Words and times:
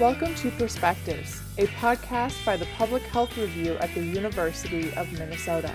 Welcome 0.00 0.34
to 0.34 0.50
Perspectives, 0.50 1.40
a 1.56 1.68
podcast 1.68 2.44
by 2.44 2.56
the 2.56 2.66
Public 2.76 3.04
Health 3.04 3.38
Review 3.38 3.74
at 3.74 3.94
the 3.94 4.02
University 4.02 4.92
of 4.94 5.12
Minnesota. 5.12 5.72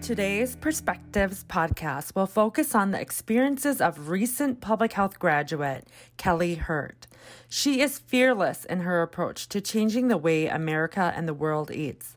Today's 0.00 0.56
Perspectives 0.56 1.44
podcast 1.44 2.14
will 2.14 2.24
focus 2.24 2.74
on 2.74 2.92
the 2.92 2.98
experiences 2.98 3.82
of 3.82 4.08
recent 4.08 4.62
public 4.62 4.94
health 4.94 5.18
graduate 5.18 5.86
Kelli 6.16 6.56
Hirt. 6.56 7.06
She 7.50 7.82
is 7.82 7.98
fearless 7.98 8.64
in 8.64 8.80
her 8.80 9.02
approach 9.02 9.50
to 9.50 9.60
changing 9.60 10.08
the 10.08 10.16
way 10.16 10.46
America 10.46 11.12
and 11.14 11.28
the 11.28 11.34
world 11.34 11.70
eats. 11.70 12.16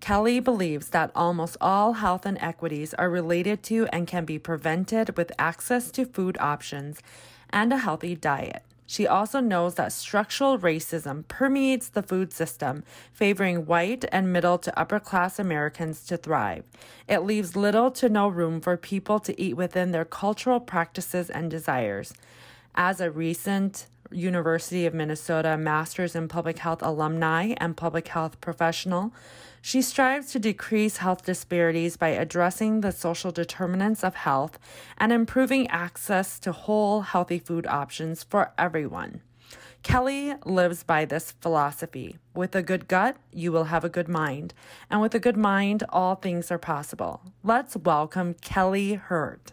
Kelli 0.00 0.42
believes 0.42 0.88
that 0.88 1.10
almost 1.14 1.56
all 1.60 1.94
health 1.94 2.24
inequities 2.24 2.94
are 2.94 3.10
related 3.10 3.62
to 3.64 3.86
and 3.92 4.06
can 4.06 4.24
be 4.24 4.38
prevented 4.38 5.16
with 5.16 5.30
access 5.38 5.90
to 5.92 6.06
food 6.06 6.38
options 6.40 7.00
and 7.50 7.72
a 7.72 7.78
healthy 7.78 8.14
diet. 8.14 8.62
She 8.86 9.06
also 9.06 9.38
knows 9.38 9.76
that 9.76 9.92
structural 9.92 10.58
racism 10.58 11.28
permeates 11.28 11.88
the 11.88 12.02
food 12.02 12.32
system, 12.32 12.82
favoring 13.12 13.64
white 13.66 14.04
and 14.10 14.32
middle 14.32 14.58
to 14.58 14.76
upper 14.76 14.98
class 14.98 15.38
Americans 15.38 16.04
to 16.06 16.16
thrive. 16.16 16.64
It 17.06 17.20
leaves 17.20 17.54
little 17.54 17.92
to 17.92 18.08
no 18.08 18.26
room 18.26 18.60
for 18.60 18.76
people 18.76 19.20
to 19.20 19.40
eat 19.40 19.54
within 19.54 19.92
their 19.92 20.04
cultural 20.04 20.58
practices 20.58 21.30
and 21.30 21.48
desires. 21.48 22.14
As 22.74 23.00
a 23.00 23.12
recent 23.12 23.86
University 24.10 24.86
of 24.86 24.94
Minnesota 24.94 25.56
Masters 25.56 26.14
in 26.14 26.28
Public 26.28 26.58
Health 26.58 26.82
alumni 26.82 27.54
and 27.58 27.76
public 27.76 28.08
health 28.08 28.40
professional, 28.40 29.12
she 29.62 29.82
strives 29.82 30.32
to 30.32 30.38
decrease 30.38 30.98
health 30.98 31.24
disparities 31.24 31.96
by 31.96 32.08
addressing 32.08 32.80
the 32.80 32.92
social 32.92 33.30
determinants 33.30 34.02
of 34.02 34.14
health 34.14 34.58
and 34.98 35.12
improving 35.12 35.66
access 35.68 36.38
to 36.40 36.52
whole, 36.52 37.02
healthy 37.02 37.38
food 37.38 37.66
options 37.66 38.22
for 38.22 38.52
everyone. 38.58 39.20
Kelli 39.82 40.38
lives 40.44 40.82
by 40.82 41.04
this 41.04 41.32
philosophy. 41.40 42.18
With 42.34 42.54
a 42.54 42.62
good 42.62 42.86
gut, 42.86 43.16
you 43.32 43.50
will 43.50 43.64
have 43.64 43.84
a 43.84 43.88
good 43.88 44.08
mind. 44.08 44.52
And 44.90 45.00
with 45.00 45.14
a 45.14 45.18
good 45.18 45.36
mind, 45.36 45.84
all 45.88 46.14
things 46.14 46.50
are 46.50 46.58
possible. 46.58 47.22
Let's 47.42 47.76
welcome 47.76 48.34
Kelli 48.34 49.00
Hirt. 49.00 49.52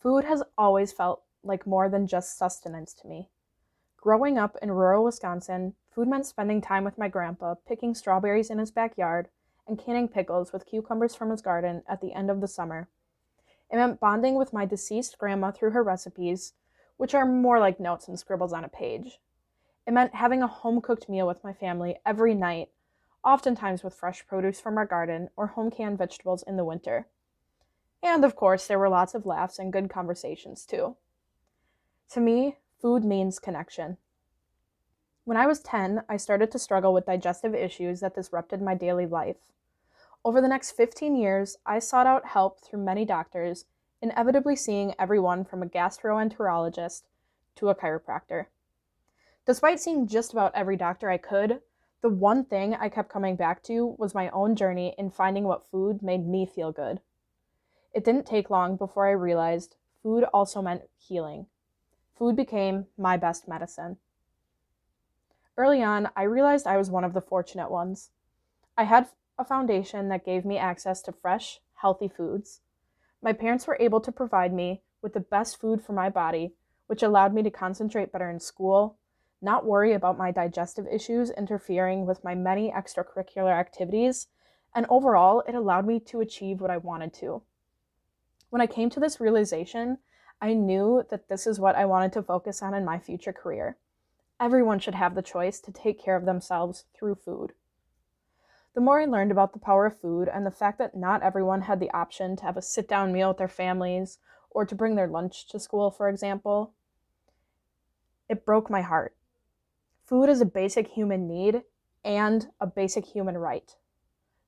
Food 0.00 0.24
has 0.24 0.42
always 0.56 0.90
felt 0.90 1.22
like 1.44 1.66
more 1.66 1.88
than 1.88 2.06
just 2.06 2.38
sustenance 2.38 2.92
to 2.94 3.06
me. 3.06 3.28
Growing 3.96 4.38
up 4.38 4.56
in 4.60 4.72
rural 4.72 5.04
Wisconsin, 5.04 5.74
food 5.94 6.08
meant 6.08 6.26
spending 6.26 6.60
time 6.60 6.84
with 6.84 6.98
my 6.98 7.08
grandpa, 7.08 7.54
picking 7.66 7.94
strawberries 7.94 8.50
in 8.50 8.58
his 8.58 8.70
backyard, 8.70 9.28
and 9.66 9.78
canning 9.78 10.08
pickles 10.08 10.52
with 10.52 10.66
cucumbers 10.66 11.14
from 11.14 11.30
his 11.30 11.42
garden 11.42 11.82
at 11.88 12.00
the 12.00 12.12
end 12.12 12.30
of 12.30 12.40
the 12.40 12.48
summer. 12.48 12.88
It 13.70 13.76
meant 13.76 14.00
bonding 14.00 14.34
with 14.34 14.52
my 14.52 14.66
deceased 14.66 15.18
grandma 15.18 15.50
through 15.50 15.70
her 15.70 15.82
recipes, 15.82 16.54
which 16.96 17.14
are 17.14 17.24
more 17.24 17.58
like 17.58 17.80
notes 17.80 18.08
and 18.08 18.18
scribbles 18.18 18.52
on 18.52 18.64
a 18.64 18.68
page. 18.68 19.20
It 19.86 19.92
meant 19.92 20.14
having 20.14 20.42
a 20.42 20.46
home 20.46 20.80
cooked 20.80 21.08
meal 21.08 21.26
with 21.26 21.42
my 21.42 21.52
family 21.52 21.98
every 22.04 22.34
night, 22.34 22.70
oftentimes 23.24 23.82
with 23.82 23.94
fresh 23.94 24.26
produce 24.26 24.60
from 24.60 24.76
our 24.76 24.86
garden 24.86 25.30
or 25.36 25.48
home 25.48 25.70
canned 25.70 25.98
vegetables 25.98 26.42
in 26.42 26.56
the 26.56 26.64
winter. 26.64 27.06
And 28.02 28.24
of 28.24 28.36
course, 28.36 28.66
there 28.66 28.78
were 28.78 28.88
lots 28.88 29.14
of 29.14 29.26
laughs 29.26 29.58
and 29.58 29.72
good 29.72 29.88
conversations 29.88 30.66
too. 30.66 30.96
To 32.12 32.20
me, 32.20 32.58
food 32.78 33.06
means 33.06 33.38
connection. 33.38 33.96
When 35.24 35.38
I 35.38 35.46
was 35.46 35.60
10, 35.60 36.02
I 36.10 36.18
started 36.18 36.50
to 36.50 36.58
struggle 36.58 36.92
with 36.92 37.06
digestive 37.06 37.54
issues 37.54 38.00
that 38.00 38.14
disrupted 38.14 38.60
my 38.60 38.74
daily 38.74 39.06
life. 39.06 39.50
Over 40.22 40.42
the 40.42 40.48
next 40.48 40.72
15 40.72 41.16
years, 41.16 41.56
I 41.64 41.78
sought 41.78 42.06
out 42.06 42.26
help 42.26 42.60
through 42.60 42.84
many 42.84 43.06
doctors, 43.06 43.64
inevitably 44.02 44.56
seeing 44.56 44.94
everyone 44.98 45.46
from 45.46 45.62
a 45.62 45.66
gastroenterologist 45.66 47.04
to 47.54 47.70
a 47.70 47.74
chiropractor. 47.74 48.48
Despite 49.46 49.80
seeing 49.80 50.06
just 50.06 50.34
about 50.34 50.54
every 50.54 50.76
doctor 50.76 51.08
I 51.08 51.16
could, 51.16 51.62
the 52.02 52.10
one 52.10 52.44
thing 52.44 52.74
I 52.74 52.90
kept 52.90 53.08
coming 53.08 53.36
back 53.36 53.62
to 53.62 53.96
was 53.98 54.14
my 54.14 54.28
own 54.28 54.54
journey 54.54 54.94
in 54.98 55.08
finding 55.08 55.44
what 55.44 55.70
food 55.70 56.02
made 56.02 56.26
me 56.26 56.44
feel 56.44 56.72
good. 56.72 57.00
It 57.94 58.04
didn't 58.04 58.26
take 58.26 58.50
long 58.50 58.76
before 58.76 59.06
I 59.06 59.12
realized 59.12 59.76
food 60.02 60.24
also 60.24 60.60
meant 60.60 60.82
healing. 60.98 61.46
Food 62.16 62.36
became 62.36 62.86
my 62.96 63.16
best 63.16 63.48
medicine. 63.48 63.96
Early 65.56 65.82
on, 65.82 66.08
I 66.16 66.22
realized 66.22 66.66
I 66.66 66.76
was 66.76 66.90
one 66.90 67.04
of 67.04 67.12
the 67.12 67.20
fortunate 67.20 67.70
ones. 67.70 68.10
I 68.76 68.84
had 68.84 69.08
a 69.38 69.44
foundation 69.44 70.08
that 70.08 70.24
gave 70.24 70.44
me 70.44 70.58
access 70.58 71.02
to 71.02 71.12
fresh, 71.12 71.60
healthy 71.74 72.08
foods. 72.08 72.60
My 73.22 73.32
parents 73.32 73.66
were 73.66 73.76
able 73.80 74.00
to 74.00 74.12
provide 74.12 74.52
me 74.52 74.82
with 75.02 75.12
the 75.14 75.20
best 75.20 75.60
food 75.60 75.82
for 75.82 75.92
my 75.92 76.08
body, 76.08 76.54
which 76.86 77.02
allowed 77.02 77.34
me 77.34 77.42
to 77.42 77.50
concentrate 77.50 78.12
better 78.12 78.30
in 78.30 78.40
school, 78.40 78.96
not 79.40 79.66
worry 79.66 79.92
about 79.92 80.16
my 80.16 80.30
digestive 80.30 80.86
issues 80.86 81.30
interfering 81.30 82.06
with 82.06 82.24
my 82.24 82.34
many 82.34 82.70
extracurricular 82.70 83.52
activities, 83.52 84.28
and 84.74 84.86
overall, 84.88 85.42
it 85.46 85.54
allowed 85.54 85.86
me 85.86 86.00
to 86.00 86.20
achieve 86.20 86.60
what 86.60 86.70
I 86.70 86.78
wanted 86.78 87.12
to. 87.14 87.42
When 88.50 88.62
I 88.62 88.66
came 88.66 88.88
to 88.90 89.00
this 89.00 89.20
realization, 89.20 89.98
I 90.42 90.54
knew 90.54 91.06
that 91.08 91.28
this 91.28 91.46
is 91.46 91.60
what 91.60 91.76
I 91.76 91.84
wanted 91.84 92.12
to 92.14 92.22
focus 92.22 92.62
on 92.62 92.74
in 92.74 92.84
my 92.84 92.98
future 92.98 93.32
career. 93.32 93.76
Everyone 94.40 94.80
should 94.80 94.96
have 94.96 95.14
the 95.14 95.22
choice 95.22 95.60
to 95.60 95.70
take 95.70 96.02
care 96.02 96.16
of 96.16 96.24
themselves 96.24 96.84
through 96.92 97.14
food. 97.14 97.52
The 98.74 98.80
more 98.80 99.00
I 99.00 99.04
learned 99.04 99.30
about 99.30 99.52
the 99.52 99.60
power 99.60 99.86
of 99.86 100.00
food 100.00 100.28
and 100.28 100.44
the 100.44 100.50
fact 100.50 100.78
that 100.78 100.96
not 100.96 101.22
everyone 101.22 101.62
had 101.62 101.78
the 101.78 101.92
option 101.92 102.34
to 102.36 102.42
have 102.42 102.56
a 102.56 102.62
sit 102.62 102.88
down 102.88 103.12
meal 103.12 103.28
with 103.28 103.38
their 103.38 103.46
families 103.46 104.18
or 104.50 104.66
to 104.66 104.74
bring 104.74 104.96
their 104.96 105.06
lunch 105.06 105.46
to 105.46 105.60
school, 105.60 105.92
for 105.92 106.08
example, 106.08 106.72
it 108.28 108.44
broke 108.44 108.68
my 108.68 108.80
heart. 108.80 109.14
Food 110.04 110.28
is 110.28 110.40
a 110.40 110.46
basic 110.46 110.88
human 110.88 111.28
need 111.28 111.62
and 112.04 112.48
a 112.60 112.66
basic 112.66 113.06
human 113.06 113.38
right. 113.38 113.76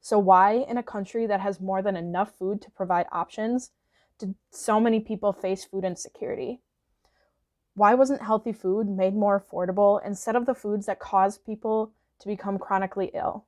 So, 0.00 0.18
why, 0.18 0.54
in 0.54 0.76
a 0.76 0.82
country 0.82 1.24
that 1.26 1.40
has 1.40 1.60
more 1.60 1.82
than 1.82 1.96
enough 1.96 2.36
food 2.36 2.60
to 2.62 2.70
provide 2.72 3.06
options, 3.12 3.70
did 4.18 4.34
so 4.50 4.80
many 4.80 5.00
people 5.00 5.32
face 5.32 5.64
food 5.64 5.84
insecurity? 5.84 6.60
Why 7.74 7.94
wasn't 7.94 8.22
healthy 8.22 8.52
food 8.52 8.88
made 8.88 9.14
more 9.14 9.40
affordable 9.40 10.04
instead 10.04 10.36
of 10.36 10.46
the 10.46 10.54
foods 10.54 10.86
that 10.86 11.00
cause 11.00 11.38
people 11.38 11.92
to 12.20 12.28
become 12.28 12.58
chronically 12.58 13.10
ill? 13.14 13.46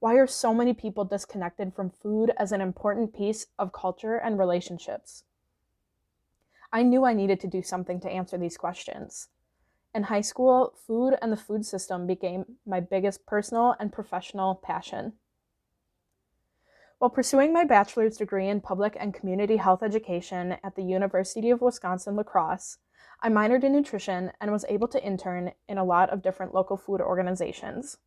Why 0.00 0.14
are 0.14 0.26
so 0.26 0.54
many 0.54 0.72
people 0.72 1.04
disconnected 1.04 1.74
from 1.74 1.90
food 1.90 2.32
as 2.38 2.52
an 2.52 2.60
important 2.60 3.14
piece 3.14 3.46
of 3.58 3.72
culture 3.72 4.16
and 4.16 4.38
relationships? 4.38 5.24
I 6.72 6.82
knew 6.82 7.04
I 7.04 7.14
needed 7.14 7.40
to 7.40 7.46
do 7.46 7.62
something 7.62 8.00
to 8.00 8.10
answer 8.10 8.38
these 8.38 8.56
questions. 8.56 9.28
In 9.94 10.04
high 10.04 10.20
school, 10.20 10.74
food 10.86 11.16
and 11.20 11.32
the 11.32 11.36
food 11.36 11.66
system 11.66 12.06
became 12.06 12.56
my 12.66 12.78
biggest 12.78 13.26
personal 13.26 13.74
and 13.80 13.92
professional 13.92 14.54
passion. 14.54 15.14
While 16.98 17.10
pursuing 17.10 17.52
my 17.52 17.62
bachelor's 17.62 18.16
degree 18.16 18.48
in 18.48 18.60
public 18.60 18.96
and 18.98 19.14
community 19.14 19.58
health 19.58 19.84
education 19.84 20.56
at 20.64 20.74
the 20.74 20.82
University 20.82 21.48
of 21.48 21.60
Wisconsin 21.60 22.16
La 22.16 22.24
Crosse, 22.24 22.78
I 23.22 23.28
minored 23.28 23.62
in 23.62 23.72
nutrition 23.72 24.32
and 24.40 24.50
was 24.50 24.64
able 24.68 24.88
to 24.88 25.04
intern 25.04 25.52
in 25.68 25.78
a 25.78 25.84
lot 25.84 26.10
of 26.10 26.22
different 26.22 26.54
local 26.54 26.76
food 26.76 27.00
organizations. 27.00 27.98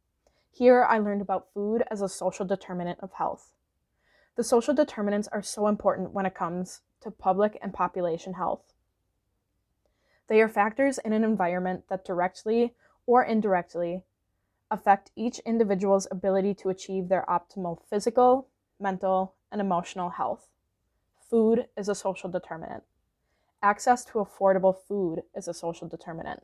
Here, 0.51 0.83
I 0.83 0.99
learned 0.99 1.21
about 1.21 1.53
food 1.53 1.83
as 1.89 2.01
a 2.01 2.09
social 2.09 2.45
determinant 2.45 2.99
of 2.99 3.13
health. 3.13 3.53
The 4.35 4.43
social 4.43 4.73
determinants 4.73 5.29
are 5.29 5.41
so 5.41 5.67
important 5.67 6.11
when 6.11 6.25
it 6.25 6.35
comes 6.35 6.81
to 6.99 7.11
public 7.11 7.57
and 7.61 7.73
population 7.73 8.33
health. 8.33 8.73
They 10.27 10.41
are 10.41 10.49
factors 10.49 10.97
in 10.97 11.13
an 11.13 11.23
environment 11.23 11.85
that 11.87 12.03
directly 12.03 12.75
or 13.05 13.23
indirectly 13.23 14.03
affect 14.69 15.11
each 15.15 15.39
individual's 15.39 16.09
ability 16.11 16.55
to 16.55 16.69
achieve 16.69 17.07
their 17.07 17.25
optimal 17.29 17.79
physical, 17.89 18.49
mental, 18.81 19.35
and 19.51 19.61
emotional 19.61 20.09
health. 20.09 20.47
Food 21.29 21.67
is 21.77 21.87
a 21.87 21.95
social 21.95 22.29
determinant. 22.29 22.83
Access 23.63 24.03
to 24.05 24.13
affordable 24.13 24.75
food 24.75 25.23
is 25.35 25.47
a 25.47 25.53
social 25.53 25.87
determinant. 25.87 26.43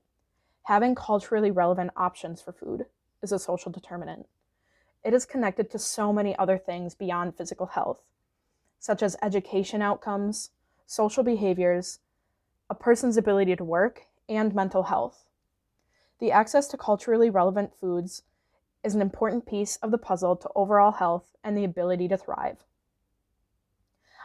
Having 0.63 0.95
culturally 0.95 1.49
relevant 1.49 1.91
options 1.95 2.41
for 2.41 2.51
food 2.51 2.85
is 3.23 3.31
a 3.31 3.39
social 3.39 3.71
determinant. 3.71 4.27
It 5.03 5.13
is 5.13 5.25
connected 5.25 5.69
to 5.71 5.79
so 5.79 6.13
many 6.13 6.37
other 6.37 6.57
things 6.57 6.93
beyond 6.93 7.35
physical 7.35 7.67
health, 7.67 8.01
such 8.79 9.01
as 9.01 9.15
education 9.21 9.81
outcomes, 9.81 10.51
social 10.85 11.23
behaviors, 11.23 11.99
a 12.69 12.75
person's 12.75 13.17
ability 13.17 13.55
to 13.55 13.63
work, 13.63 14.03
and 14.29 14.53
mental 14.53 14.83
health. 14.83 15.25
The 16.19 16.31
access 16.31 16.67
to 16.67 16.77
culturally 16.77 17.29
relevant 17.29 17.73
foods 17.79 18.23
is 18.83 18.95
an 18.95 19.01
important 19.01 19.45
piece 19.45 19.75
of 19.77 19.91
the 19.91 19.97
puzzle 19.97 20.35
to 20.35 20.49
overall 20.55 20.93
health 20.93 21.35
and 21.43 21.57
the 21.57 21.63
ability 21.63 22.07
to 22.07 22.17
thrive. 22.17 22.63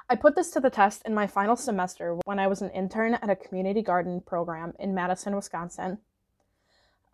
I 0.09 0.17
put 0.17 0.35
this 0.35 0.51
to 0.51 0.61
the 0.61 0.71
test 0.71 1.03
in 1.07 1.15
my 1.15 1.27
final 1.27 1.57
semester 1.57 2.19
when 2.25 2.39
I 2.39 2.47
was 2.47 2.61
an 2.61 2.71
intern 2.71 3.15
at 3.15 3.31
a 3.31 3.37
community 3.37 3.83
garden 3.83 4.21
program 4.21 4.75
in 4.79 4.95
Madison, 4.95 5.35
Wisconsin. 5.35 5.99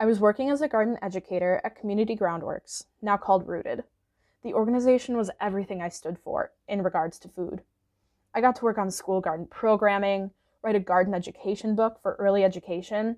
I 0.00 0.06
was 0.06 0.20
working 0.20 0.50
as 0.50 0.60
a 0.62 0.68
garden 0.68 0.98
educator 1.02 1.60
at 1.64 1.76
Community 1.76 2.16
Groundworks, 2.16 2.84
now 3.02 3.16
called 3.16 3.46
Rooted. 3.46 3.84
The 4.42 4.54
organization 4.54 5.16
was 5.16 5.30
everything 5.40 5.82
I 5.82 5.88
stood 5.88 6.18
for 6.18 6.52
in 6.66 6.82
regards 6.82 7.18
to 7.20 7.28
food. 7.28 7.62
I 8.34 8.40
got 8.40 8.56
to 8.56 8.64
work 8.64 8.78
on 8.78 8.90
school 8.90 9.20
garden 9.20 9.46
programming, 9.46 10.30
write 10.62 10.76
a 10.76 10.80
garden 10.80 11.14
education 11.14 11.74
book 11.74 12.00
for 12.02 12.16
early 12.18 12.44
education, 12.44 13.16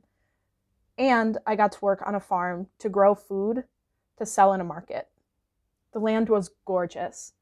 and 0.97 1.39
I 1.47 1.57
got 1.57 1.73
to 1.73 1.85
work 1.85 2.03
on 2.07 2.15
a 2.15 2.21
farm 2.21 2.69
to 2.79 2.89
grow 2.89 3.15
food 3.15 3.65
to 4.21 4.27
sell 4.27 4.53
in 4.53 4.61
a 4.61 4.65
market. 4.65 5.09
The 5.93 5.99
land 5.99 6.29
was 6.29 6.51
gorgeous. 6.67 7.33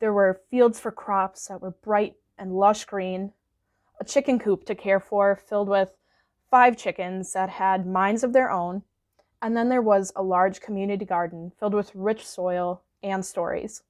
There 0.00 0.14
were 0.14 0.40
fields 0.50 0.80
for 0.80 0.90
crops 0.90 1.46
that 1.48 1.60
were 1.60 1.70
bright 1.70 2.16
and 2.38 2.56
lush 2.56 2.86
green, 2.86 3.32
a 4.00 4.04
chicken 4.04 4.38
coop 4.38 4.64
to 4.64 4.74
care 4.74 4.98
for 4.98 5.36
filled 5.36 5.68
with 5.68 5.92
five 6.50 6.76
chickens 6.76 7.34
that 7.34 7.50
had 7.50 7.86
minds 7.86 8.24
of 8.24 8.32
their 8.32 8.50
own, 8.50 8.82
and 9.42 9.54
then 9.54 9.68
there 9.68 9.82
was 9.82 10.10
a 10.16 10.22
large 10.22 10.60
community 10.60 11.04
garden 11.04 11.52
filled 11.60 11.74
with 11.74 11.94
rich 11.94 12.26
soil 12.26 12.82
and 13.02 13.24
stories. 13.24 13.82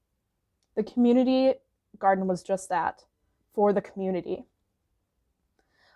The 0.75 0.83
community 0.83 1.53
garden 1.97 2.27
was 2.27 2.43
just 2.43 2.67
that 2.67 3.05
for 3.55 3.71
the 3.71 3.81
community. 3.81 4.43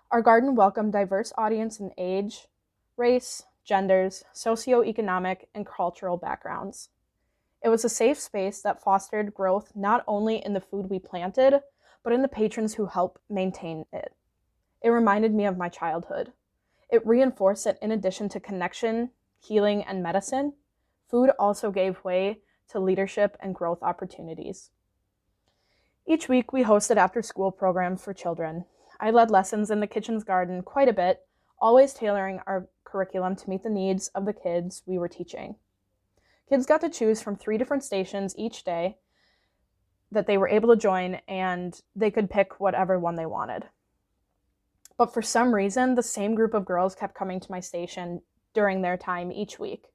Our 0.10 0.22
garden 0.22 0.56
welcomed 0.56 0.94
diverse 0.94 1.34
audience 1.38 1.82
in 1.82 1.92
age, 1.98 2.48
race, 2.96 3.44
genders, 3.64 4.24
socioeconomic, 4.34 5.46
and 5.54 5.66
cultural 5.66 6.18
backgrounds. 6.18 6.90
It 7.64 7.70
was 7.70 7.86
a 7.86 7.90
safe 7.90 8.20
space 8.20 8.62
that 8.62 8.82
fostered 8.82 9.34
growth 9.34 9.72
not 9.76 10.04
only 10.08 10.44
in 10.44 10.54
the 10.54 10.62
food 10.62 10.90
we 10.90 11.00
planted, 11.00 11.62
but 12.04 12.14
in 12.14 12.22
the 12.22 12.28
patrons 12.28 12.76
who 12.76 12.88
help 12.88 13.20
maintain 13.30 13.86
it. 13.94 14.14
It 14.82 14.90
reminded 14.90 15.34
me 15.34 15.46
of 15.46 15.58
my 15.58 15.70
childhood. 15.70 16.34
It 16.90 17.06
reinforced 17.06 17.66
that 17.66 17.78
in 17.82 17.92
addition 17.92 18.30
to 18.30 18.40
connection, 18.40 19.12
healing, 19.40 19.84
and 19.84 20.02
medicine, 20.02 20.54
food 21.10 21.30
also 21.38 21.72
gave 21.72 22.04
way 22.04 22.40
to 22.70 22.80
leadership 22.80 23.38
and 23.40 23.54
growth 23.54 23.84
opportunities. 23.84 24.72
Each 26.08 26.28
week, 26.28 26.52
we 26.52 26.64
hosted 26.64 26.98
after 26.98 27.22
school 27.22 27.52
programs 27.52 28.04
for 28.04 28.14
children. 28.14 28.66
I 29.00 29.12
led 29.12 29.30
lessons 29.30 29.70
in 29.70 29.80
the 29.80 29.88
kitchen's 29.88 30.24
garden 30.24 30.64
quite 30.64 30.90
a 30.90 30.94
bit, 30.94 31.26
always 31.60 31.94
tailoring 31.94 32.40
our 32.48 32.68
curriculum 32.92 33.36
to 33.36 33.50
meet 33.50 33.64
the 33.64 33.70
needs 33.70 34.10
of 34.10 34.26
the 34.26 34.34
kids 34.34 34.84
we 34.86 34.98
were 34.98 35.08
teaching. 35.08 35.56
Kids 36.50 36.66
got 36.66 36.82
to 36.82 36.90
choose 36.90 37.22
from 37.22 37.36
three 37.36 37.58
different 37.58 37.84
stations 37.84 38.36
each 38.38 38.64
day 38.64 38.98
that 40.12 40.28
they 40.28 40.38
were 40.38 40.50
able 40.50 40.70
to 40.70 40.76
join, 40.76 41.16
and 41.28 41.80
they 41.96 42.12
could 42.12 42.30
pick 42.30 42.60
whatever 42.60 43.00
one 43.00 43.16
they 43.16 43.26
wanted. 43.26 43.64
But 44.98 45.14
for 45.14 45.22
some 45.22 45.56
reason, 45.56 45.96
the 45.96 46.04
same 46.04 46.36
group 46.36 46.54
of 46.54 46.66
girls 46.66 46.94
kept 46.94 47.16
coming 47.16 47.40
to 47.40 47.52
my 47.52 47.62
station 47.62 48.22
during 48.54 48.82
their 48.82 48.98
time 48.98 49.32
each 49.32 49.58
week. 49.58 49.86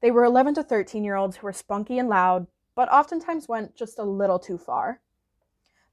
They 0.00 0.10
were 0.10 0.24
11 0.24 0.54
to 0.54 0.62
13 0.62 1.04
year 1.04 1.16
olds 1.16 1.36
who 1.36 1.46
were 1.46 1.52
spunky 1.52 1.98
and 1.98 2.08
loud, 2.08 2.46
but 2.74 2.90
oftentimes 2.90 3.48
went 3.48 3.76
just 3.76 3.98
a 3.98 4.04
little 4.04 4.38
too 4.38 4.58
far. 4.58 5.00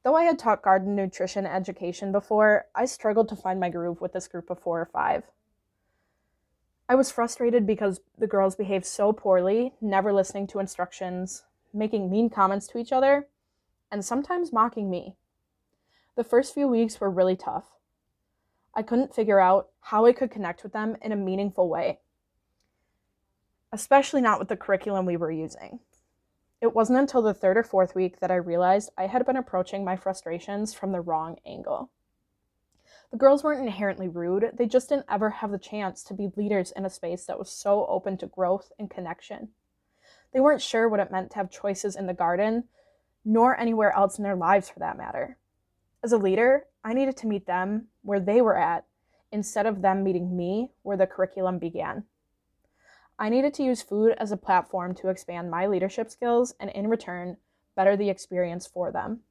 Though 0.03 0.15
I 0.15 0.23
had 0.23 0.39
taught 0.39 0.63
garden 0.63 0.95
nutrition 0.95 1.45
education 1.45 2.11
before, 2.11 2.65
I 2.73 2.85
struggled 2.85 3.27
to 3.29 3.35
find 3.35 3.59
my 3.59 3.69
groove 3.69 3.99
with 3.99 4.13
this 4.13 4.29
group 4.29 4.49
of 4.49 4.59
four 4.59 4.79
or 4.79 4.85
five. 4.85 5.25
I 6.91 6.95
was 6.95 7.11
frustrated 7.11 7.67
because 7.67 8.01
the 8.17 8.25
girls 8.25 8.55
behaved 8.55 8.85
so 8.85 9.13
poorly, 9.13 9.73
never 9.79 10.11
listening 10.11 10.47
to 10.47 10.59
instructions, 10.59 11.43
making 11.71 12.09
mean 12.09 12.31
comments 12.31 12.65
to 12.67 12.79
each 12.79 12.91
other, 12.91 13.27
and 13.91 14.03
sometimes 14.03 14.51
mocking 14.51 14.89
me. 14.89 15.15
The 16.15 16.23
first 16.23 16.51
few 16.51 16.67
weeks 16.67 16.99
were 16.99 17.11
really 17.11 17.35
tough. 17.35 17.65
I 18.73 18.81
couldn't 18.81 19.13
figure 19.13 19.39
out 19.39 19.69
how 19.81 20.07
I 20.07 20.13
could 20.13 20.31
connect 20.31 20.63
with 20.63 20.73
them 20.73 20.97
in 20.99 21.11
a 21.11 21.15
meaningful 21.15 21.69
way, 21.69 21.99
especially 23.71 24.21
not 24.21 24.39
with 24.39 24.47
the 24.47 24.57
curriculum 24.57 25.05
we 25.05 25.15
were 25.15 25.31
using. 25.31 25.81
It 26.59 26.73
wasn't 26.73 26.99
until 26.99 27.21
the 27.21 27.35
third 27.35 27.55
or 27.55 27.63
fourth 27.63 27.93
week 27.93 28.19
that 28.19 28.31
I 28.31 28.35
realized 28.35 28.89
I 28.97 29.05
had 29.05 29.27
been 29.27 29.37
approaching 29.37 29.85
my 29.85 29.95
frustrations 29.95 30.73
from 30.73 30.91
the 30.91 31.01
wrong 31.01 31.37
angle. 31.45 31.91
The 33.11 33.17
girls 33.17 33.43
weren't 33.43 33.61
inherently 33.61 34.07
rude, 34.07 34.51
they 34.53 34.67
just 34.67 34.89
didn't 34.89 35.07
ever 35.09 35.29
have 35.29 35.51
the 35.51 35.57
chance 35.57 36.03
to 36.03 36.13
be 36.13 36.31
leaders 36.35 36.71
in 36.71 36.85
a 36.85 36.89
space 36.89 37.25
that 37.25 37.39
was 37.39 37.49
so 37.49 37.87
open 37.87 38.17
to 38.17 38.27
growth 38.27 38.71
and 38.77 38.89
connection. 38.89 39.49
They 40.31 40.39
weren't 40.39 40.61
sure 40.61 40.87
what 40.87 40.99
it 40.99 41.11
meant 41.11 41.31
to 41.31 41.37
have 41.37 41.49
choices 41.49 41.95
in 41.95 42.05
the 42.05 42.13
garden, 42.13 42.65
nor 43.25 43.59
anywhere 43.59 43.95
else 43.95 44.17
in 44.19 44.23
their 44.23 44.35
lives 44.35 44.69
for 44.69 44.79
that 44.79 44.97
matter. 44.97 45.37
As 46.03 46.11
a 46.11 46.17
leader, 46.17 46.67
I 46.83 46.93
needed 46.93 47.17
to 47.17 47.27
meet 47.27 47.47
them 47.47 47.87
where 48.03 48.19
they 48.19 48.41
were 48.41 48.57
at 48.57 48.85
instead 49.31 49.65
of 49.65 49.81
them 49.81 50.03
meeting 50.03 50.37
me 50.37 50.71
where 50.83 50.97
the 50.97 51.07
curriculum 51.07 51.57
began. 51.57 52.05
I 53.17 53.29
needed 53.29 53.53
to 53.55 53.63
use 53.63 53.81
food 53.81 54.13
as 54.17 54.31
a 54.31 54.37
platform 54.37 54.95
to 54.95 55.09
expand 55.09 55.51
my 55.51 55.67
leadership 55.67 56.09
skills 56.09 56.53
and, 56.59 56.69
in 56.69 56.87
return, 56.87 57.37
better 57.75 57.97
the 57.97 58.09
experience 58.09 58.65
for 58.65 58.91
them. 58.91 59.21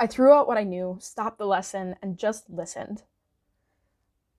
I 0.00 0.06
threw 0.06 0.32
out 0.32 0.46
what 0.46 0.58
I 0.58 0.62
knew, 0.62 0.96
stopped 1.00 1.38
the 1.38 1.46
lesson, 1.46 1.96
and 2.00 2.18
just 2.18 2.48
listened. 2.48 3.02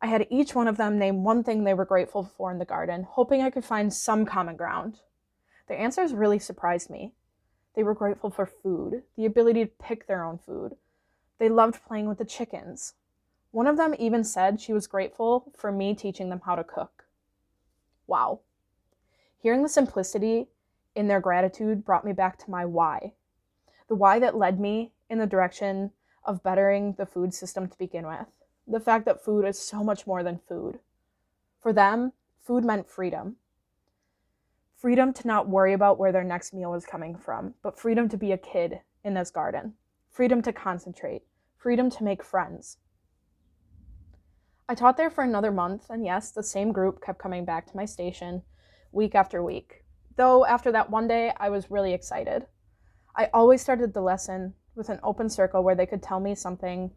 I 0.01 0.07
had 0.07 0.27
each 0.29 0.56
one 0.56 0.69
of 0.69 0.77
them 0.77 0.97
name 0.97 1.25
one 1.25 1.44
thing 1.44 1.63
they 1.63 1.73
were 1.73 1.83
grateful 1.83 2.23
for 2.23 2.50
in 2.50 2.59
the 2.59 2.65
garden, 2.65 3.03
hoping 3.03 3.41
I 3.41 3.50
could 3.50 3.65
find 3.65 3.94
some 3.94 4.25
common 4.25 4.56
ground. 4.56 5.01
Their 5.67 5.77
answers 5.77 6.13
really 6.13 6.39
surprised 6.39 6.89
me. 6.89 7.13
They 7.75 7.83
were 7.83 7.94
grateful 7.94 8.29
for 8.29 8.45
food, 8.45 9.03
the 9.17 9.25
ability 9.25 9.65
to 9.65 9.71
pick 9.71 10.07
their 10.07 10.23
own 10.23 10.38
food. 10.38 10.77
They 11.38 11.50
loved 11.50 11.85
playing 11.85 12.07
with 12.07 12.17
the 12.17 12.25
chickens. 12.25 12.94
One 13.51 13.67
of 13.67 13.75
them 13.75 13.94
even 14.00 14.23
said 14.23 14.61
she 14.61 14.73
was 14.73 14.88
grateful 14.88 15.51
for 15.57 15.71
me 15.71 15.94
teaching 15.94 16.29
them 16.29 16.41
how 16.45 16.56
to 16.56 16.63
cook. 16.63 17.06
Wow. 18.07 18.39
Hearing 19.39 19.63
the 19.63 19.69
simplicity 19.69 20.47
in 20.95 21.07
their 21.07 21.19
gratitude 21.19 21.83
brought 21.83 22.06
me 22.06 22.13
back 22.13 22.38
to 22.39 22.51
my 22.51 22.65
why. 22.65 23.13
The 23.89 23.95
why 23.95 24.19
that 24.19 24.38
led 24.38 24.59
me 24.59 24.91
in 25.09 25.19
the 25.19 25.27
direction 25.27 25.91
of 26.23 26.44
bettering 26.44 26.94
the 26.94 27.06
food 27.06 27.33
system 27.33 27.67
to 27.67 27.77
begin 27.77 28.06
with. 28.06 28.27
The 28.67 28.79
fact 28.79 29.06
that 29.06 29.23
food 29.23 29.45
is 29.45 29.57
so 29.57 29.83
much 29.83 30.06
more 30.06 30.23
than 30.23 30.39
food. 30.47 30.79
For 31.59 31.73
them, 31.73 32.13
food 32.41 32.63
meant 32.63 32.88
freedom 32.88 33.38
freedom 34.79 35.11
to 35.11 35.27
not 35.27 35.50
worry 35.50 35.73
about 35.73 36.00
where 36.00 36.13
their 36.13 36.23
next 36.23 36.53
meal 36.53 36.71
was 36.71 36.85
coming 36.85 37.13
from, 37.13 37.53
but 37.61 37.77
freedom 37.77 38.07
to 38.07 38.15
be 38.15 38.31
a 38.31 38.38
kid 38.38 38.79
in 39.03 39.13
this 39.13 39.29
garden, 39.29 39.73
freedom 40.09 40.41
to 40.41 40.53
concentrate, 40.53 41.21
freedom 41.57 41.89
to 41.89 42.03
make 42.06 42.23
friends. 42.23 42.77
I 44.69 44.75
taught 44.75 44.95
there 44.95 45.09
for 45.09 45.21
another 45.21 45.51
month, 45.51 45.89
and 45.89 46.06
yes, 46.06 46.31
the 46.31 46.44
same 46.44 46.71
group 46.71 47.03
kept 47.03 47.19
coming 47.19 47.44
back 47.44 47.65
to 47.65 47.75
my 47.75 47.83
station 47.83 48.41
week 48.94 49.15
after 49.15 49.44
week. 49.44 49.83
Though 50.15 50.45
after 50.45 50.71
that 50.71 50.89
one 50.89 51.09
day, 51.09 51.33
I 51.38 51.50
was 51.50 51.69
really 51.69 51.94
excited. 51.94 52.45
I 53.17 53.30
always 53.33 53.61
started 53.61 53.94
the 53.94 54.01
lesson 54.01 54.54
with 54.80 54.90
an 54.90 55.00
open 55.04 55.30
circle 55.30 55.62
where 55.62 55.76
they 55.76 55.86
could 55.86 56.02
tell 56.02 56.21
me 56.21 56.33
something 56.33 56.90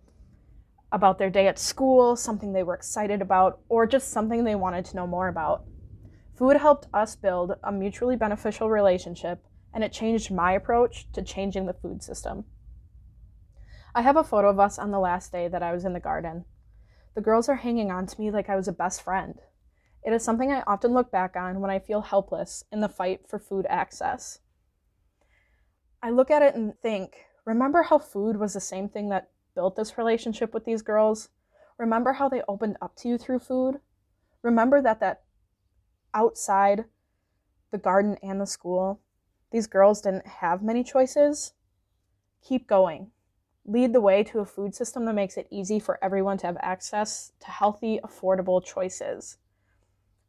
about 0.93 1.19
their 1.19 1.29
day 1.29 1.49
at 1.49 1.59
school, 1.59 2.15
something 2.15 2.53
they 2.53 2.63
were 2.63 2.75
excited 2.75 3.21
about, 3.21 3.61
or 3.69 3.87
just 3.87 4.11
something 4.11 4.45
they 4.45 4.55
wanted 4.55 4.85
to 4.85 4.97
know 4.97 5.07
more 5.07 5.27
about. 5.27 5.65
Food 6.37 6.59
helped 6.59 6.87
us 6.95 7.17
build 7.17 7.55
a 7.65 7.73
mutually 7.73 8.15
beneficial 8.15 8.71
relationship, 8.71 9.45
and 9.75 9.83
it 9.83 9.93
changed 9.93 10.31
my 10.31 10.53
approach 10.53 11.11
to 11.13 11.23
changing 11.23 11.67
the 11.67 11.75
food 11.75 12.03
system. 12.03 12.45
I 13.95 14.03
have 14.03 14.17
a 14.17 14.25
photo 14.25 14.49
of 14.49 14.61
us 14.61 14.79
on 14.79 14.93
the 14.93 15.01
last 15.01 15.33
day 15.33 15.49
that 15.49 15.63
I 15.63 15.73
was 15.73 15.85
in 15.85 15.93
the 15.93 16.01
garden. 16.01 16.45
The 17.15 17.21
girls 17.21 17.49
are 17.49 17.57
hanging 17.57 17.91
on 17.91 18.07
to 18.07 18.21
me 18.21 18.31
like 18.31 18.49
I 18.49 18.57
was 18.57 18.69
a 18.69 18.73
best 18.73 19.03
friend. 19.03 19.35
It 20.05 20.13
is 20.13 20.23
something 20.23 20.53
I 20.53 20.63
often 20.69 20.93
look 20.93 21.11
back 21.11 21.35
on 21.37 21.61
when 21.61 21.71
I 21.71 21.81
feel 21.81 22.03
helpless 22.03 22.65
in 22.71 22.81
the 22.81 22.89
fight 22.89 23.29
for 23.29 23.39
food 23.39 23.67
access. 23.69 24.39
I 26.01 26.11
look 26.11 26.31
at 26.31 26.43
it 26.43 26.55
and 26.55 26.79
think, 26.81 27.27
remember 27.45 27.83
how 27.83 27.99
food 27.99 28.37
was 28.37 28.55
the 28.55 28.61
same 28.61 28.89
thing 28.89 29.09
that 29.09 29.31
built 29.55 29.77
this 29.77 29.99
relationship 29.99 30.55
with 30.55 30.65
these 30.65 30.83
girls? 30.83 31.29
Remember 31.79 32.15
how 32.15 32.29
they 32.29 32.43
opened 32.49 32.77
up 32.81 32.95
to 32.97 33.09
you 33.09 33.19
through 33.19 33.41
food? 33.41 33.81
Remember 34.43 34.81
that 34.83 35.01
that 35.01 35.23
outside 36.15 36.85
the 37.71 37.79
garden 37.79 38.17
and 38.23 38.41
the 38.41 38.47
school, 38.47 39.01
these 39.51 39.67
girls 39.67 40.01
didn't 40.01 40.27
have 40.27 40.63
many 40.63 40.83
choices. 40.83 41.53
Keep 42.43 42.67
going. 42.67 43.11
Lead 43.65 43.93
the 43.93 44.01
way 44.01 44.25
to 44.25 44.41
a 44.41 44.45
food 44.45 44.75
system 44.75 45.05
that 45.05 45.15
makes 45.15 45.37
it 45.37 45.47
easy 45.51 45.79
for 45.79 45.99
everyone 46.03 46.39
to 46.39 46.47
have 46.47 46.57
access 46.61 47.33
to 47.41 47.47
healthy, 47.47 48.01
affordable 48.03 48.65
choices. 48.65 49.39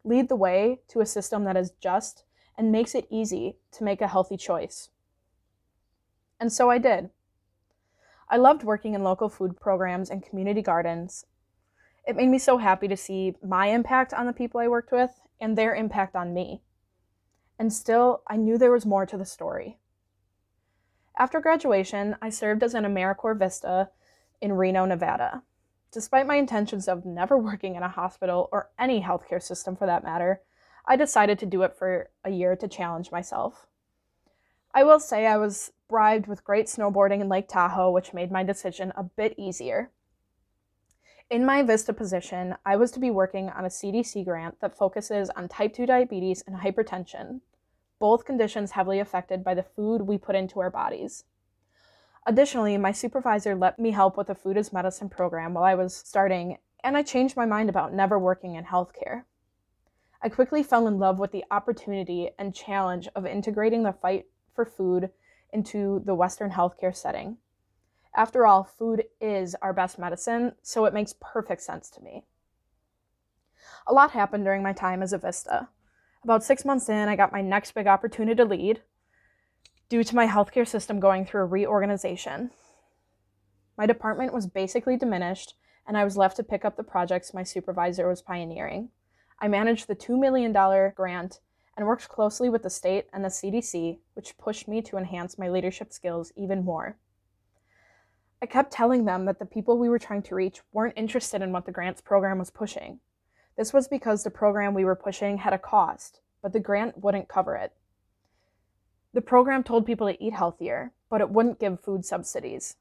Lead 0.04 0.30
the 0.30 0.36
way 0.36 0.82
to 0.90 1.00
a 1.00 1.06
system 1.06 1.44
that 1.46 1.58
is 1.58 1.72
just 1.80 2.26
and 2.58 2.72
makes 2.72 2.94
it 2.94 3.08
easy 3.10 3.58
to 3.72 3.84
make 3.84 4.02
a 4.02 4.08
healthy 4.08 4.38
choice. 4.38 4.90
And 6.44 6.52
so 6.52 6.70
I 6.70 6.78
did. 6.78 7.10
I 8.28 8.36
loved 8.36 8.66
working 8.66 8.96
in 8.96 9.02
local 9.02 9.30
food 9.30 9.58
programs 9.62 10.10
and 10.10 10.22
community 10.22 10.62
gardens. 10.62 11.26
It 12.06 12.18
made 12.18 12.28
me 12.28 12.38
so 12.38 12.58
happy 12.58 12.90
to 12.90 12.98
see 12.98 13.36
my 13.42 13.68
impact 13.68 14.14
on 14.14 14.26
the 14.26 14.34
people 14.34 14.60
I 14.60 14.68
worked 14.68 14.92
with 14.92 15.22
and 15.40 15.58
their 15.58 15.74
impact 15.74 16.18
on 16.18 16.34
me. 16.34 16.62
And 17.58 17.72
still, 17.72 18.24
I 18.28 18.36
knew 18.36 18.58
there 18.58 18.74
was 18.74 18.86
more 18.86 19.06
to 19.06 19.16
the 19.16 19.24
story. 19.24 19.78
After 21.18 21.40
graduation, 21.40 22.18
I 22.22 22.30
served 22.30 22.62
as 22.62 22.74
an 22.74 22.84
AmeriCorps 22.84 23.40
Vista 23.40 23.92
in 24.42 24.52
Reno, 24.52 24.84
Nevada. 24.84 25.44
Despite 25.94 26.28
my 26.28 26.36
intentions 26.36 26.90
of 26.90 27.06
never 27.06 27.38
working 27.50 27.76
in 27.76 27.84
a 27.84 27.88
hospital 27.88 28.50
or 28.52 28.70
any 28.78 29.02
healthcare 29.02 29.42
system 29.42 29.78
for 29.78 29.86
that 29.86 30.04
matter, 30.04 30.42
I 30.86 30.98
decided 30.98 31.40
to 31.40 31.46
do 31.46 31.62
it 31.62 31.74
for 31.74 32.10
a 32.26 32.32
year 32.32 32.58
to 32.58 32.68
challenge 32.68 33.14
myself. 33.14 33.66
I 34.74 34.84
will 34.84 35.00
say 35.00 35.26
I 35.26 35.38
was 35.38 35.72
bribed 35.94 36.26
with 36.26 36.44
great 36.44 36.66
snowboarding 36.66 37.22
in 37.22 37.30
Lake 37.30 37.48
Tahoe, 37.48 37.92
which 37.92 38.16
made 38.16 38.32
my 38.32 38.42
decision 38.42 38.92
a 38.96 39.04
bit 39.04 39.36
easier. 39.38 39.92
In 41.30 41.46
my 41.46 41.62
Vista 41.62 41.94
position, 41.94 42.56
I 42.66 42.78
was 42.78 42.90
to 42.94 43.00
be 43.00 43.12
working 43.12 43.52
on 43.52 43.64
a 43.64 43.70
CDC 43.70 44.26
grant 44.26 44.60
that 44.60 44.76
focuses 44.76 45.30
on 45.36 45.48
type 45.48 45.72
2 45.72 45.86
diabetes 45.86 46.44
and 46.48 46.56
hypertension, 46.56 47.42
both 48.00 48.26
conditions 48.26 48.72
heavily 48.72 49.00
affected 49.00 49.44
by 49.44 49.54
the 49.54 49.62
food 49.62 50.02
we 50.02 50.18
put 50.18 50.36
into 50.36 50.60
our 50.62 50.72
bodies. 50.72 51.26
Additionally, 52.26 52.76
my 52.76 52.92
supervisor 52.92 53.54
let 53.54 53.78
me 53.78 53.92
help 53.92 54.18
with 54.18 54.26
the 54.26 54.34
Food 54.34 54.58
as 54.58 54.74
Medicine 54.74 55.10
program 55.10 55.54
while 55.54 55.64
I 55.64 55.76
was 55.76 55.96
starting, 55.96 56.58
and 56.84 56.98
I 56.98 57.04
changed 57.04 57.38
my 57.38 57.46
mind 57.46 57.70
about 57.70 57.94
never 57.94 58.18
working 58.18 58.56
in 58.56 58.64
healthcare. 58.64 59.26
I 60.24 60.30
quickly 60.30 60.64
fell 60.64 60.88
in 60.88 60.98
love 60.98 61.20
with 61.20 61.32
the 61.32 61.46
opportunity 61.52 62.32
and 62.40 62.56
challenge 62.56 63.08
of 63.16 63.28
integrating 63.28 63.84
the 63.84 63.94
fight 63.94 64.26
for 64.56 64.66
food 64.66 65.12
into 65.54 66.02
the 66.06 66.16
Western 66.16 66.52
healthcare 66.52 66.96
setting. 66.96 67.38
After 68.16 68.46
all, 68.46 68.64
food 68.64 69.06
is 69.22 69.56
our 69.62 69.74
best 69.74 69.98
medicine, 69.98 70.54
so 70.62 70.86
it 70.86 70.94
makes 70.94 71.16
perfect 71.20 71.62
sense 71.62 71.90
to 71.92 72.02
me. 72.02 72.26
A 73.88 73.94
lot 73.94 74.12
happened 74.12 74.44
during 74.44 74.62
my 74.62 74.74
time 74.74 75.02
as 75.02 75.14
a 75.14 75.18
Vista. 75.18 75.70
About 76.24 76.44
six 76.44 76.64
months 76.64 76.90
in, 76.90 77.08
I 77.10 77.16
got 77.16 77.32
my 77.32 77.42
next 77.42 77.74
big 77.74 77.88
opportunity 77.88 78.36
to 78.36 78.46
lead 78.46 78.82
due 79.90 80.04
to 80.04 80.16
my 80.16 80.28
healthcare 80.28 80.68
system 80.68 81.00
going 81.00 81.26
through 81.26 81.42
a 81.42 81.46
reorganization. 81.46 82.52
My 83.78 83.86
department 83.86 84.34
was 84.34 84.48
basically 84.48 84.98
diminished, 84.98 85.56
and 85.88 85.98
I 85.98 86.04
was 86.04 86.18
left 86.18 86.38
to 86.38 86.44
pick 86.44 86.64
up 86.64 86.78
the 86.78 86.84
projects 86.84 87.34
my 87.34 87.44
supervisor 87.44 88.08
was 88.08 88.22
pioneering. 88.22 88.90
I 89.40 89.48
managed 89.48 89.88
the 89.88 89.96
$2 89.96 90.20
million 90.20 90.54
grant 90.96 91.40
and 91.76 91.88
worked 91.88 92.10
closely 92.10 92.50
with 92.50 92.64
the 92.64 92.70
state 92.70 93.08
and 93.14 93.24
the 93.24 93.30
CDC, 93.30 94.00
which 94.14 94.38
pushed 94.38 94.68
me 94.68 94.82
to 94.82 94.98
enhance 94.98 95.38
my 95.38 95.50
leadership 95.50 95.92
skills 95.92 96.32
even 96.36 96.64
more. 96.64 96.98
I 98.42 98.46
kept 98.46 98.74
telling 98.74 99.06
them 99.06 99.26
that 99.26 99.40
the 99.40 99.46
people 99.46 99.78
we 99.78 99.90
were 99.90 100.00
trying 100.00 100.24
to 100.24 100.36
reach 100.36 100.62
weren't 100.72 100.98
interested 100.98 101.42
in 101.42 101.52
what 101.52 101.66
the 101.66 101.72
grants 101.72 102.02
program 102.02 102.40
was 102.40 102.50
pushing. 102.50 103.00
This 103.58 103.72
was 103.72 103.88
because 103.88 104.24
the 104.24 104.30
program 104.30 104.74
we 104.74 104.84
were 104.84 104.96
pushing 104.96 105.38
had 105.38 105.54
a 105.54 105.58
cost, 105.58 106.20
but 106.42 106.54
the 106.54 106.60
grant 106.60 106.98
wouldn't 106.98 107.30
cover 107.30 107.56
it. 107.56 107.72
The 109.14 109.22
program 109.22 109.64
told 109.64 109.86
people 109.86 110.08
to 110.08 110.24
eat 110.24 110.34
healthier, 110.34 110.92
but 111.10 111.22
it 111.22 111.30
wouldn't 111.30 111.60
give 111.60 111.80
food 111.80 112.04
subsidies. 112.04 112.76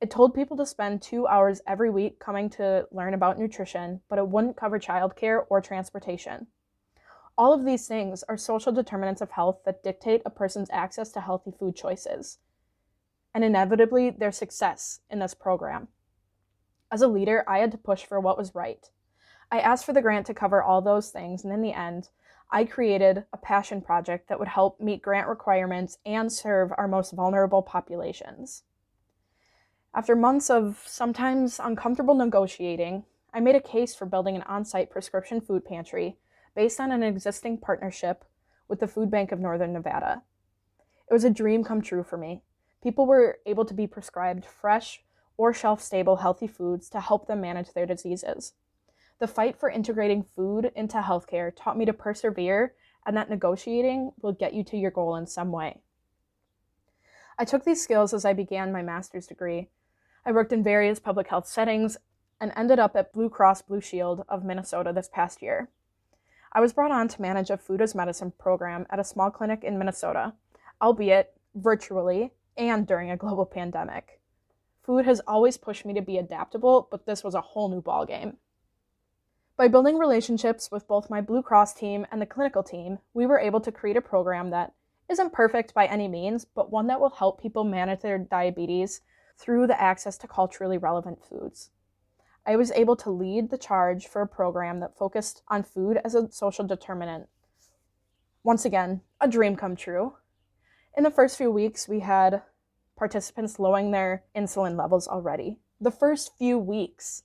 It 0.00 0.10
told 0.10 0.34
people 0.34 0.56
to 0.56 0.66
spend 0.66 1.02
two 1.02 1.26
hours 1.26 1.60
every 1.66 1.90
week 1.90 2.18
coming 2.18 2.48
to 2.50 2.86
learn 2.90 3.14
about 3.14 3.38
nutrition, 3.38 4.00
but 4.08 4.18
it 4.18 4.28
wouldn't 4.28 4.56
cover 4.56 4.78
childcare 4.78 5.44
or 5.50 5.60
transportation. 5.60 6.46
All 7.36 7.52
of 7.52 7.64
these 7.64 7.88
things 7.88 8.22
are 8.28 8.36
social 8.36 8.70
determinants 8.70 9.20
of 9.20 9.32
health 9.32 9.58
that 9.64 9.82
dictate 9.82 10.22
a 10.24 10.30
person's 10.30 10.70
access 10.70 11.10
to 11.12 11.20
healthy 11.20 11.50
food 11.50 11.74
choices, 11.74 12.38
and 13.34 13.42
inevitably 13.42 14.10
their 14.10 14.30
success 14.30 15.00
in 15.10 15.18
this 15.18 15.34
program. 15.34 15.88
As 16.92 17.02
a 17.02 17.08
leader, 17.08 17.44
I 17.48 17.58
had 17.58 17.72
to 17.72 17.78
push 17.78 18.04
for 18.04 18.20
what 18.20 18.38
was 18.38 18.54
right. 18.54 18.88
I 19.50 19.58
asked 19.58 19.84
for 19.84 19.92
the 19.92 20.02
grant 20.02 20.26
to 20.26 20.34
cover 20.34 20.62
all 20.62 20.80
those 20.80 21.10
things, 21.10 21.42
and 21.42 21.52
in 21.52 21.60
the 21.60 21.72
end, 21.72 22.10
I 22.52 22.64
created 22.64 23.24
a 23.32 23.36
passion 23.36 23.80
project 23.80 24.28
that 24.28 24.38
would 24.38 24.48
help 24.48 24.80
meet 24.80 25.02
grant 25.02 25.26
requirements 25.26 25.98
and 26.06 26.32
serve 26.32 26.72
our 26.78 26.86
most 26.86 27.12
vulnerable 27.12 27.62
populations. 27.62 28.62
After 29.92 30.14
months 30.14 30.50
of 30.50 30.84
sometimes 30.86 31.58
uncomfortable 31.58 32.14
negotiating, 32.14 33.04
I 33.32 33.40
made 33.40 33.56
a 33.56 33.60
case 33.60 33.94
for 33.94 34.06
building 34.06 34.36
an 34.36 34.42
on 34.42 34.64
site 34.64 34.90
prescription 34.90 35.40
food 35.40 35.64
pantry 35.64 36.16
based 36.54 36.80
on 36.80 36.90
an 36.90 37.02
existing 37.02 37.58
partnership 37.58 38.24
with 38.68 38.80
the 38.80 38.88
Food 38.88 39.10
Bank 39.10 39.32
of 39.32 39.40
Northern 39.40 39.72
Nevada. 39.72 40.22
It 41.08 41.12
was 41.12 41.24
a 41.24 41.30
dream 41.30 41.64
come 41.64 41.82
true 41.82 42.02
for 42.02 42.16
me. 42.16 42.42
People 42.82 43.06
were 43.06 43.38
able 43.46 43.64
to 43.64 43.74
be 43.74 43.86
prescribed 43.86 44.44
fresh 44.44 45.02
or 45.36 45.52
shelf 45.52 45.82
stable 45.82 46.16
healthy 46.16 46.46
foods 46.46 46.88
to 46.90 47.00
help 47.00 47.26
them 47.26 47.40
manage 47.40 47.72
their 47.72 47.86
diseases. 47.86 48.52
The 49.20 49.26
fight 49.26 49.58
for 49.58 49.68
integrating 49.68 50.22
food 50.22 50.70
into 50.74 50.98
healthcare 50.98 51.52
taught 51.54 51.78
me 51.78 51.84
to 51.84 51.92
persevere 51.92 52.74
and 53.06 53.16
that 53.16 53.30
negotiating 53.30 54.12
will 54.22 54.32
get 54.32 54.54
you 54.54 54.64
to 54.64 54.76
your 54.76 54.90
goal 54.90 55.16
in 55.16 55.26
some 55.26 55.52
way. 55.52 55.80
I 57.38 57.44
took 57.44 57.64
these 57.64 57.82
skills 57.82 58.14
as 58.14 58.24
I 58.24 58.32
began 58.32 58.72
my 58.72 58.82
master's 58.82 59.26
degree 59.26 59.68
I 60.26 60.32
worked 60.32 60.52
in 60.52 60.62
various 60.62 60.98
public 60.98 61.28
health 61.28 61.46
settings 61.46 61.98
and 62.40 62.52
ended 62.56 62.78
up 62.78 62.96
at 62.96 63.12
Blue 63.12 63.28
Cross 63.28 63.62
Blue 63.62 63.80
Shield 63.80 64.24
of 64.28 64.44
Minnesota 64.44 64.92
this 64.92 65.08
past 65.12 65.42
year. 65.42 65.68
I 66.54 66.60
was 66.60 66.72
brought 66.72 66.92
on 66.92 67.08
to 67.08 67.22
manage 67.22 67.50
a 67.50 67.56
food 67.56 67.82
as 67.82 67.96
medicine 67.96 68.32
program 68.38 68.86
at 68.88 69.00
a 69.00 69.04
small 69.04 69.30
clinic 69.30 69.64
in 69.64 69.76
Minnesota, 69.76 70.34
albeit 70.80 71.34
virtually 71.54 72.32
and 72.56 72.86
during 72.86 73.10
a 73.10 73.16
global 73.16 73.44
pandemic. 73.44 74.20
Food 74.84 75.04
has 75.04 75.20
always 75.26 75.56
pushed 75.56 75.84
me 75.84 75.94
to 75.94 76.02
be 76.02 76.16
adaptable, 76.16 76.86
but 76.90 77.06
this 77.06 77.24
was 77.24 77.34
a 77.34 77.40
whole 77.40 77.68
new 77.68 77.82
ballgame. 77.82 78.36
By 79.56 79.66
building 79.66 79.98
relationships 79.98 80.70
with 80.70 80.86
both 80.86 81.10
my 81.10 81.20
Blue 81.20 81.42
Cross 81.42 81.74
team 81.74 82.06
and 82.12 82.20
the 82.20 82.26
clinical 82.26 82.62
team, 82.62 82.98
we 83.14 83.26
were 83.26 83.38
able 83.38 83.60
to 83.60 83.72
create 83.72 83.96
a 83.96 84.02
program 84.02 84.50
that 84.50 84.74
isn't 85.08 85.32
perfect 85.32 85.74
by 85.74 85.86
any 85.86 86.06
means, 86.06 86.44
but 86.44 86.70
one 86.70 86.86
that 86.86 87.00
will 87.00 87.10
help 87.10 87.40
people 87.40 87.64
manage 87.64 88.00
their 88.00 88.18
diabetes 88.18 89.00
through 89.36 89.66
the 89.66 89.80
access 89.80 90.16
to 90.18 90.28
culturally 90.28 90.78
relevant 90.78 91.24
foods. 91.24 91.70
I 92.46 92.56
was 92.56 92.70
able 92.72 92.96
to 92.96 93.10
lead 93.10 93.50
the 93.50 93.58
charge 93.58 94.06
for 94.06 94.20
a 94.20 94.28
program 94.28 94.80
that 94.80 94.98
focused 94.98 95.42
on 95.48 95.62
food 95.62 95.98
as 96.04 96.14
a 96.14 96.30
social 96.30 96.66
determinant. 96.66 97.28
Once 98.42 98.66
again, 98.66 99.00
a 99.20 99.26
dream 99.26 99.56
come 99.56 99.74
true. 99.74 100.16
In 100.96 101.04
the 101.04 101.10
first 101.10 101.38
few 101.38 101.50
weeks, 101.50 101.88
we 101.88 102.00
had 102.00 102.42
participants 102.96 103.58
lowering 103.58 103.90
their 103.90 104.24
insulin 104.36 104.76
levels 104.76 105.08
already. 105.08 105.58
The 105.80 105.90
first 105.90 106.36
few 106.38 106.58
weeks. 106.58 107.22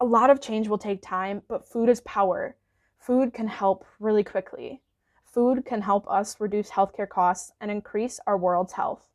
A 0.00 0.06
lot 0.06 0.30
of 0.30 0.40
change 0.40 0.66
will 0.66 0.78
take 0.78 1.02
time, 1.02 1.42
but 1.46 1.68
food 1.68 1.90
is 1.90 2.00
power. 2.00 2.56
Food 2.98 3.34
can 3.34 3.48
help 3.48 3.84
really 4.00 4.24
quickly. 4.24 4.80
Food 5.24 5.64
can 5.64 5.82
help 5.82 6.08
us 6.08 6.40
reduce 6.40 6.70
healthcare 6.70 7.08
costs 7.08 7.52
and 7.60 7.70
increase 7.70 8.18
our 8.26 8.36
world's 8.36 8.72
health. 8.72 9.08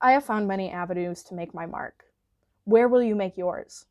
I 0.00 0.12
have 0.12 0.24
found 0.24 0.48
many 0.48 0.70
avenues 0.70 1.22
to 1.24 1.34
make 1.34 1.54
my 1.54 1.66
mark. 1.66 2.09
Where 2.70 2.86
will 2.86 3.02
you 3.02 3.16
make 3.16 3.36
yours? 3.36 3.86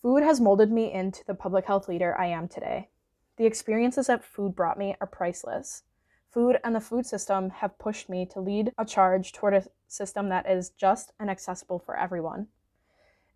Food 0.00 0.22
has 0.22 0.40
molded 0.40 0.72
me 0.72 0.90
into 0.90 1.22
the 1.26 1.34
public 1.34 1.66
health 1.66 1.86
leader 1.86 2.18
I 2.18 2.28
am 2.28 2.48
today. 2.48 2.88
The 3.36 3.44
experiences 3.44 4.06
that 4.06 4.24
food 4.24 4.56
brought 4.56 4.78
me 4.78 4.96
are 5.02 5.06
priceless. 5.06 5.82
Food 6.30 6.56
and 6.64 6.74
the 6.74 6.80
food 6.80 7.04
system 7.04 7.50
have 7.50 7.78
pushed 7.78 8.08
me 8.08 8.24
to 8.32 8.40
lead 8.40 8.72
a 8.78 8.86
charge 8.86 9.34
toward 9.34 9.52
a 9.52 9.66
system 9.86 10.30
that 10.30 10.48
is 10.50 10.70
just 10.70 11.12
and 11.20 11.28
accessible 11.28 11.78
for 11.78 11.94
everyone. 11.94 12.46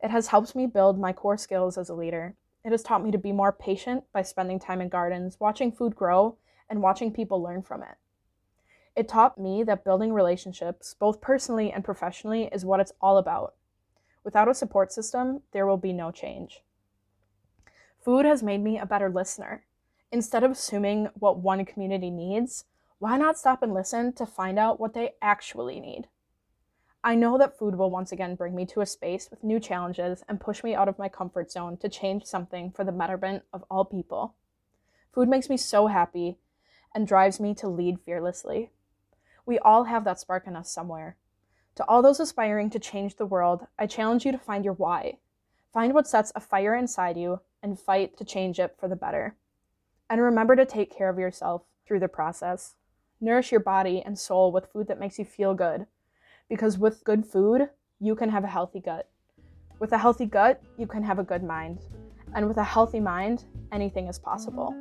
It 0.03 0.11
has 0.11 0.29
helped 0.29 0.57
me 0.57 0.67
build 0.67 0.99
my 0.99 1.13
core 1.13 1.37
skills 1.37 1.77
as 1.77 1.91
a 1.91 1.95
leader. 1.95 2.37
It 2.65 2.73
has 2.73 2.83
taught 2.83 3.05
me 3.05 3.11
to 3.11 3.19
be 3.19 3.33
more 3.33 3.53
patient 3.53 4.05
by 4.15 4.23
spending 4.23 4.59
time 4.59 4.81
in 4.81 4.89
gardens, 4.89 5.39
watching 5.39 5.71
food 5.73 5.95
grow, 5.95 6.39
and 6.71 6.81
watching 6.81 7.13
people 7.13 7.43
learn 7.43 7.61
from 7.61 7.83
it. 7.83 7.99
It 8.97 9.09
taught 9.09 9.37
me 9.37 9.63
that 9.65 9.85
building 9.85 10.15
relationships, 10.15 10.95
both 10.99 11.21
personally 11.21 11.71
and 11.71 11.85
professionally, 11.85 12.49
is 12.51 12.65
what 12.65 12.81
it's 12.81 12.95
all 13.03 13.19
about. 13.19 13.57
Without 14.25 14.49
a 14.49 14.55
support 14.55 14.93
system, 14.93 15.43
there 15.53 15.67
will 15.67 15.77
be 15.77 15.93
no 15.93 16.11
change. 16.11 16.63
Food 18.03 18.25
has 18.25 18.43
made 18.43 18.63
me 18.63 18.79
a 18.79 18.87
better 18.87 19.11
listener. 19.11 19.65
Instead 20.13 20.43
of 20.43 20.51
assuming 20.53 21.09
what 21.15 21.39
one 21.39 21.65
community 21.65 22.11
needs, 22.11 22.65
why 22.99 23.17
not 23.17 23.39
stop 23.39 23.63
and 23.63 23.73
listen 23.73 24.13
to 24.15 24.27
find 24.27 24.59
out 24.59 24.81
what 24.81 24.95
they 24.95 25.13
actually 25.23 25.81
need? 25.81 26.09
I 27.03 27.15
know 27.15 27.39
that 27.39 27.59
food 27.59 27.77
will 27.77 27.91
once 27.91 28.13
again 28.13 28.35
bring 28.35 28.55
me 28.55 28.67
to 28.67 28.83
a 28.83 28.87
space 28.87 29.31
with 29.31 29.43
new 29.43 29.59
challenges 29.59 30.23
and 30.29 30.39
push 30.41 30.63
me 30.63 30.75
out 30.75 30.89
of 30.89 30.99
my 30.99 31.09
comfort 31.09 31.51
zone 31.51 31.79
to 31.79 31.89
change 31.89 32.25
something 32.25 32.73
for 32.73 32.85
the 32.85 32.93
betterment 32.93 33.45
of 33.55 33.65
all 33.71 33.87
people. 33.87 34.35
Food 35.15 35.29
makes 35.29 35.49
me 35.49 35.57
so 35.57 35.87
happy 35.87 36.37
and 36.95 37.07
drives 37.07 37.41
me 37.41 37.55
to 37.55 37.69
lead 37.69 38.01
fearlessly. 38.05 38.71
We 39.47 39.59
all 39.59 39.85
have 39.85 40.05
that 40.05 40.21
spark 40.21 40.47
in 40.47 40.57
us 40.57 40.71
somewhere. 40.71 41.17
To 41.81 41.89
all 41.89 42.03
those 42.03 42.21
aspiring 42.21 42.69
to 42.71 42.79
change 42.79 43.17
the 43.17 43.25
world, 43.25 43.67
I 43.79 43.87
challenge 43.87 44.27
you 44.27 44.33
to 44.33 44.39
find 44.39 44.67
your 44.67 44.75
why. 44.75 45.17
Find 45.73 45.95
what 45.95 46.07
sets 46.07 46.31
a 46.35 46.41
fire 46.41 46.75
inside 46.75 47.17
you 47.17 47.41
and 47.63 47.81
fight 47.81 48.19
to 48.19 48.25
change 48.27 48.61
it 48.61 48.77
for 48.79 48.87
the 48.87 48.97
better. 48.97 49.35
And 50.11 50.21
remember 50.21 50.55
to 50.57 50.67
take 50.67 50.95
care 50.95 51.09
of 51.09 51.19
yourself 51.19 51.63
through 51.87 52.01
the 52.01 52.07
process. 52.07 52.75
Nourish 53.19 53.51
your 53.51 53.63
body 53.63 54.03
and 54.05 54.19
soul 54.19 54.53
with 54.53 54.71
food 54.71 54.89
that 54.89 55.01
makes 55.01 55.19
you 55.19 55.25
feel 55.25 55.55
good. 55.55 55.87
Because 56.51 56.77
with 56.77 57.03
good 57.03 57.25
food, 57.25 57.71
you 57.99 58.15
can 58.15 58.29
have 58.29 58.45
a 58.45 58.49
healthy 58.49 58.81
gut. 58.81 59.09
With 59.79 59.93
a 59.93 59.99
healthy 59.99 60.27
gut, 60.27 60.63
you 60.77 60.87
can 60.87 61.03
have 61.03 61.19
a 61.19 61.25
good 61.25 61.43
mind. 61.43 61.87
And 62.35 62.47
with 62.47 62.59
a 62.59 62.63
healthy 62.63 63.01
mind, 63.01 63.45
anything 63.73 64.07
is 64.07 64.19
possible. 64.19 64.75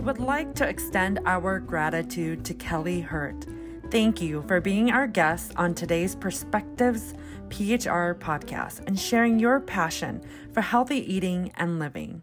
We 0.00 0.06
would 0.06 0.18
like 0.18 0.54
to 0.54 0.66
extend 0.66 1.20
our 1.26 1.60
gratitude 1.60 2.42
to 2.46 2.54
Kelli 2.54 3.04
Hirt. 3.04 3.44
Thank 3.90 4.22
you 4.22 4.42
for 4.48 4.58
being 4.58 4.90
our 4.90 5.06
guest 5.06 5.52
on 5.56 5.74
today's 5.74 6.14
Perspectives 6.14 7.12
PHR 7.50 8.18
podcast 8.18 8.80
and 8.86 8.98
sharing 8.98 9.38
your 9.38 9.60
passion 9.60 10.22
for 10.54 10.62
healthy 10.62 10.96
eating 10.96 11.52
and 11.58 11.78
living. 11.78 12.22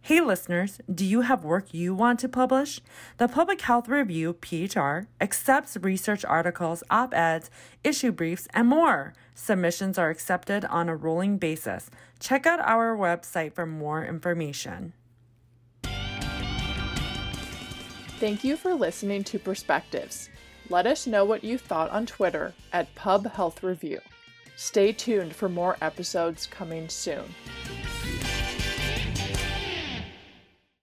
Hey 0.00 0.20
listeners, 0.20 0.80
do 0.92 1.04
you 1.04 1.20
have 1.20 1.44
work 1.44 1.72
you 1.72 1.94
want 1.94 2.18
to 2.18 2.28
publish? 2.28 2.80
The 3.18 3.28
Public 3.28 3.60
Health 3.60 3.88
Review, 3.88 4.34
PHR, 4.34 5.06
accepts 5.20 5.76
research 5.76 6.24
articles, 6.24 6.82
op 6.90 7.14
eds, 7.14 7.48
issue 7.84 8.10
briefs, 8.10 8.48
and 8.52 8.66
more. 8.66 9.14
Submissions 9.36 9.98
are 9.98 10.10
accepted 10.10 10.64
on 10.64 10.88
a 10.88 10.96
rolling 10.96 11.38
basis. 11.38 11.90
Check 12.18 12.44
out 12.44 12.58
our 12.58 12.96
website 12.96 13.54
for 13.54 13.66
more 13.66 14.04
information. 14.04 14.94
Thank 18.24 18.42
you 18.42 18.56
for 18.56 18.72
listening 18.72 19.22
to 19.24 19.38
Perspectives. 19.38 20.30
Let 20.70 20.86
us 20.86 21.06
know 21.06 21.26
what 21.26 21.44
you 21.44 21.58
thought 21.58 21.90
on 21.90 22.06
Twitter 22.06 22.54
at 22.72 22.94
Pub 22.94 23.30
Health 23.30 23.62
Review. 23.62 24.00
Stay 24.56 24.94
tuned 24.94 25.36
for 25.36 25.50
more 25.50 25.76
episodes 25.82 26.46
coming 26.46 26.88
soon. 26.88 27.34